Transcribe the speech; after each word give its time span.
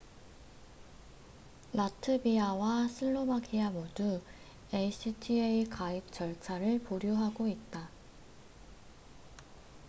라트비아와 1.73 2.87
슬로바키아 2.87 3.69
모두 3.69 4.19
acta 4.73 5.69
가입 5.69 6.11
절차를 6.11 6.79
보류하고 6.81 7.47
있다 7.47 7.87